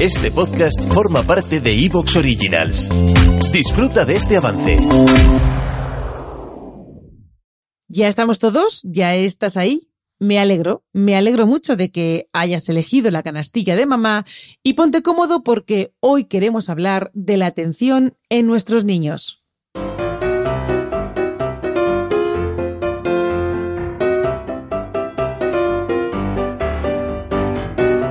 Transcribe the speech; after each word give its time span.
Este 0.00 0.30
podcast 0.30 0.92
forma 0.92 1.22
parte 1.22 1.58
de 1.58 1.72
Evox 1.72 2.16
Originals. 2.16 2.90
Disfruta 3.50 4.04
de 4.04 4.16
este 4.16 4.36
avance. 4.36 4.78
¿Ya 7.88 8.06
estamos 8.06 8.38
todos? 8.38 8.82
¿Ya 8.84 9.14
estás 9.14 9.56
ahí? 9.56 9.88
Me 10.18 10.38
alegro, 10.38 10.84
me 10.92 11.16
alegro 11.16 11.46
mucho 11.46 11.76
de 11.76 11.90
que 11.90 12.26
hayas 12.34 12.68
elegido 12.68 13.10
la 13.10 13.22
canastilla 13.22 13.74
de 13.74 13.86
mamá 13.86 14.26
y 14.62 14.74
ponte 14.74 15.02
cómodo 15.02 15.42
porque 15.42 15.94
hoy 16.00 16.24
queremos 16.24 16.68
hablar 16.68 17.10
de 17.14 17.38
la 17.38 17.46
atención 17.46 18.18
en 18.28 18.46
nuestros 18.46 18.84
niños. 18.84 19.45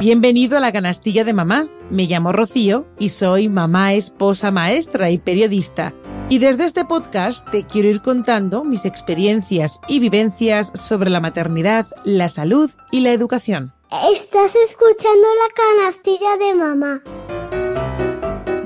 Bienvenido 0.05 0.55
a 0.55 0.59
la 0.59 0.71
canastilla 0.71 1.23
de 1.23 1.33
mamá. 1.33 1.65
Me 1.89 2.05
llamo 2.05 2.31
Rocío 2.31 2.85
y 2.99 3.09
soy 3.09 3.49
mamá, 3.49 3.95
esposa, 3.95 4.51
maestra 4.51 5.09
y 5.09 5.17
periodista. 5.17 5.95
Y 6.29 6.37
desde 6.37 6.65
este 6.65 6.85
podcast 6.85 7.49
te 7.49 7.63
quiero 7.63 7.89
ir 7.89 8.03
contando 8.03 8.63
mis 8.63 8.85
experiencias 8.85 9.79
y 9.87 9.99
vivencias 9.99 10.71
sobre 10.75 11.09
la 11.09 11.21
maternidad, 11.21 11.87
la 12.03 12.29
salud 12.29 12.69
y 12.91 12.99
la 12.99 13.13
educación. 13.13 13.73
Estás 14.13 14.53
escuchando 14.69 15.27
la 15.41 15.81
canastilla 15.81 16.37
de 16.37 16.53
mamá. 16.53 17.01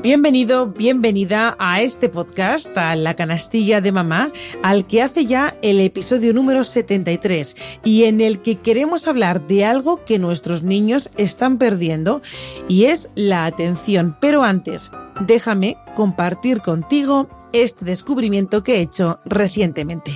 Bienvenido, 0.01 0.67
bienvenida 0.67 1.57
a 1.59 1.81
este 1.81 2.07
podcast, 2.07 2.77
a 2.77 2.95
la 2.95 3.15
canastilla 3.15 3.81
de 3.81 3.91
mamá, 3.91 4.31
al 4.63 4.87
que 4.87 5.01
hace 5.01 5.25
ya 5.25 5.57
el 5.61 5.81
episodio 5.81 6.33
número 6.33 6.63
73 6.63 7.57
y 7.83 8.05
en 8.05 8.21
el 8.21 8.39
que 8.39 8.55
queremos 8.55 9.09
hablar 9.09 9.45
de 9.45 9.65
algo 9.65 10.05
que 10.05 10.17
nuestros 10.17 10.63
niños 10.63 11.11
están 11.17 11.57
perdiendo 11.57 12.21
y 12.69 12.85
es 12.85 13.09
la 13.15 13.45
atención. 13.45 14.15
Pero 14.21 14.43
antes, 14.43 14.89
déjame 15.19 15.75
compartir 15.95 16.61
contigo 16.61 17.27
este 17.51 17.83
descubrimiento 17.83 18.63
que 18.63 18.77
he 18.77 18.81
hecho 18.81 19.19
recientemente. 19.25 20.13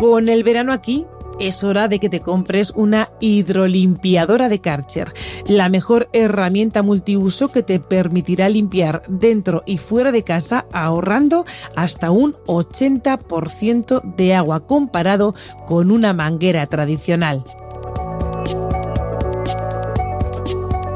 Con 0.00 0.28
el 0.28 0.42
verano 0.42 0.72
aquí, 0.72 1.06
es 1.38 1.64
hora 1.64 1.88
de 1.88 2.00
que 2.00 2.08
te 2.08 2.20
compres 2.20 2.72
una 2.74 3.10
hidrolimpiadora 3.20 4.48
de 4.48 4.60
Karcher, 4.60 5.12
la 5.46 5.68
mejor 5.68 6.08
herramienta 6.12 6.82
multiuso 6.82 7.48
que 7.48 7.62
te 7.62 7.80
permitirá 7.80 8.48
limpiar 8.48 9.02
dentro 9.08 9.62
y 9.66 9.78
fuera 9.78 10.12
de 10.12 10.24
casa 10.24 10.66
ahorrando 10.72 11.44
hasta 11.76 12.10
un 12.10 12.34
80% 12.46 14.02
de 14.16 14.34
agua 14.34 14.60
comparado 14.66 15.34
con 15.66 15.90
una 15.90 16.12
manguera 16.12 16.66
tradicional. 16.66 17.44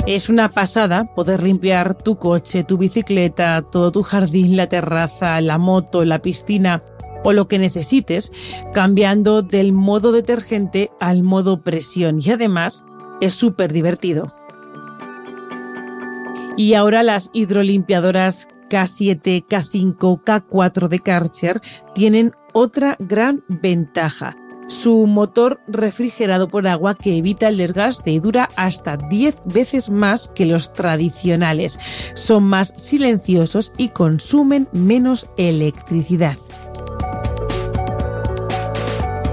Es 0.05 0.29
una 0.29 0.51
pasada 0.51 1.05
poder 1.15 1.45
limpiar 1.45 1.95
tu 1.95 2.17
coche, 2.17 2.65
tu 2.65 2.77
bicicleta, 2.77 3.63
todo 3.63 3.93
tu 3.93 4.03
jardín, 4.03 4.57
la 4.57 4.67
terraza, 4.67 5.41
la 5.41 5.59
moto, 5.59 6.05
la 6.05 6.19
piscina 6.21 6.83
o 7.25 7.33
lo 7.33 7.49
que 7.49 7.59
necesites, 7.59 8.33
cambiando 8.73 9.43
del 9.43 9.73
modo 9.73 10.13
detergente 10.13 10.91
al 11.01 11.23
modo 11.23 11.63
presión 11.63 12.21
y 12.23 12.31
además 12.31 12.85
es 13.21 13.35
súper 13.35 13.73
divertido. 13.73 14.33
Y 16.57 16.75
ahora 16.75 17.03
las 17.03 17.31
hidrolimpiadoras 17.33 18.49
K7, 18.69 19.47
K5, 19.47 20.23
K4 20.25 20.89
de 20.89 20.99
Karcher 20.99 21.61
tienen 21.95 22.33
otra 22.53 22.97
gran 22.99 23.43
ventaja. 23.49 24.37
Su 24.69 25.07
motor 25.07 25.61
refrigerado 25.67 26.49
por 26.49 26.67
agua 26.67 26.95
que 26.95 27.19
evita 27.19 27.49
el 27.49 27.59
desgaste 27.59 28.11
y 28.11 28.21
dura 28.21 28.49
hasta 28.57 28.97
10 28.97 29.43
veces 29.47 29.91
más 29.91 30.29
que 30.29 30.47
los 30.47 30.73
tradicionales. 30.73 31.79
Son 32.15 32.45
más 32.45 32.73
silenciosos 32.77 33.73
y 33.77 33.89
consumen 33.89 34.69
menos 34.73 35.27
electricidad. 35.37 36.37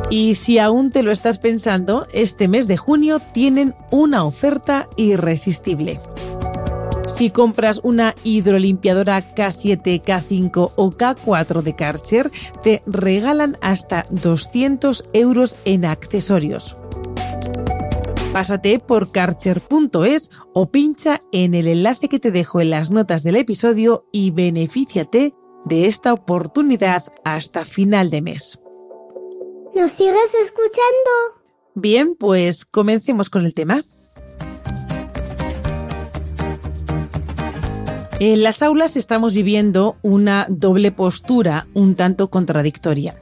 Y 0.10 0.34
si 0.34 0.58
aún 0.58 0.90
te 0.92 1.04
lo 1.04 1.12
estás 1.12 1.38
pensando, 1.38 2.08
este 2.14 2.48
mes 2.48 2.68
de 2.68 2.78
junio 2.78 3.20
tienen 3.20 3.76
una 3.92 4.24
oferta 4.24 4.88
irresistible. 4.98 6.00
Si 7.08 7.32
compras 7.32 7.82
una 7.84 8.16
hidrolimpiadora 8.24 9.36
K7, 9.36 10.04
K5 10.04 10.72
o 10.76 10.92
K4 10.92 11.62
de 11.62 11.76
Karcher, 11.76 12.32
te 12.64 12.82
regalan 12.86 13.58
hasta 13.62 14.06
200 14.10 15.06
euros 15.14 15.58
en 15.66 15.86
accesorios. 15.86 16.78
Pásate 18.32 18.80
por 18.80 19.12
karcher.es 19.12 20.30
o 20.54 20.72
pincha 20.72 21.20
en 21.32 21.56
el 21.56 21.68
enlace 21.68 22.10
que 22.10 22.20
te 22.20 22.32
dejo 22.32 22.62
en 22.62 22.70
las 22.70 22.92
notas 22.92 23.24
del 23.24 23.36
episodio 23.38 24.06
y 24.12 24.32
benefíciate 24.32 25.34
de 25.66 25.88
esta 25.88 26.14
oportunidad 26.14 27.04
hasta 27.26 27.66
final 27.66 28.12
de 28.12 28.22
mes. 28.22 28.60
¿Nos 29.80 29.94
sigues 29.94 30.34
escuchando? 30.44 31.40
Bien, 31.74 32.14
pues 32.20 32.66
comencemos 32.66 33.30
con 33.30 33.46
el 33.46 33.54
tema. 33.54 33.82
En 38.20 38.44
las 38.44 38.62
aulas 38.62 38.98
estamos 38.98 39.34
viviendo 39.34 39.96
una 40.02 40.48
doble 40.50 40.92
postura 40.92 41.66
un 41.74 41.96
tanto 41.96 42.30
contradictoria. 42.30 43.16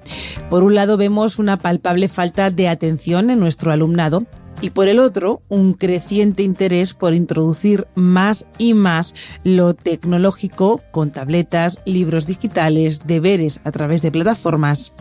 Por 0.50 0.64
un 0.64 0.74
lado 0.74 0.98
vemos 0.98 1.38
una 1.38 1.60
palpable 1.60 2.10
falta 2.10 2.50
de 2.50 2.70
atención 2.70 3.30
en 3.30 3.40
nuestro 3.40 3.72
alumnado 3.72 4.26
y 4.60 4.72
por 4.72 4.88
el 4.88 4.98
otro 4.98 5.44
un 5.50 5.74
creciente 5.74 6.42
interés 6.42 6.96
por 6.96 7.14
introducir 7.14 7.86
más 7.94 8.48
y 8.58 8.74
más 8.74 9.14
lo 9.44 9.76
tecnológico 9.76 10.82
con 10.90 11.12
tabletas, 11.12 11.82
libros 11.86 12.26
digitales, 12.26 13.06
deberes 13.06 13.62
a 13.64 13.72
través 13.72 14.02
de 14.02 14.12
plataformas. 14.12 14.92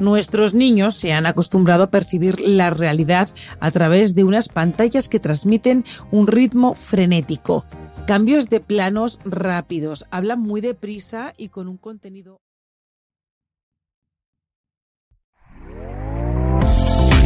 Nuestros 0.00 0.54
niños 0.54 0.94
se 0.94 1.12
han 1.12 1.26
acostumbrado 1.26 1.82
a 1.82 1.90
percibir 1.90 2.40
la 2.40 2.70
realidad 2.70 3.28
a 3.58 3.70
través 3.72 4.14
de 4.14 4.22
unas 4.22 4.48
pantallas 4.48 5.08
que 5.08 5.18
transmiten 5.18 5.84
un 6.12 6.28
ritmo 6.28 6.74
frenético, 6.74 7.64
cambios 8.06 8.48
de 8.48 8.60
planos 8.60 9.18
rápidos, 9.24 10.06
hablan 10.10 10.40
muy 10.40 10.60
deprisa 10.60 11.34
y 11.36 11.48
con 11.48 11.66
un 11.68 11.76
contenido... 11.76 12.40